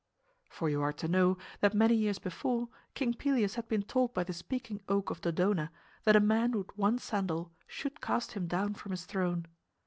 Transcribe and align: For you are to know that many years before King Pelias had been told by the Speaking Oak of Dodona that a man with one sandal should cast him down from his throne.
For 0.49 0.67
you 0.67 0.81
are 0.81 0.93
to 0.93 1.07
know 1.07 1.37
that 1.59 1.75
many 1.75 1.93
years 1.93 2.17
before 2.17 2.69
King 2.95 3.13
Pelias 3.13 3.53
had 3.53 3.67
been 3.67 3.83
told 3.83 4.15
by 4.15 4.23
the 4.23 4.33
Speaking 4.33 4.81
Oak 4.89 5.11
of 5.11 5.21
Dodona 5.21 5.69
that 6.05 6.15
a 6.15 6.19
man 6.19 6.53
with 6.53 6.75
one 6.75 6.97
sandal 6.97 7.51
should 7.67 8.01
cast 8.01 8.31
him 8.31 8.47
down 8.47 8.73
from 8.73 8.89
his 8.93 9.05
throne. 9.05 9.45